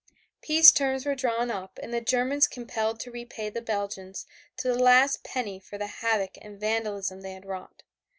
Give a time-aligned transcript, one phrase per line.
[0.41, 4.25] Peace terms were drawn up and the Germans compelled to repay the Belgians
[4.57, 7.83] to the last penny for the havoc and vandalism they had wrought.